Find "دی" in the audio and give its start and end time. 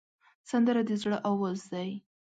1.73-1.89